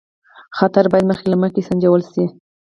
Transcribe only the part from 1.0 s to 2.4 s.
مخکې له مخکې سنجول شي.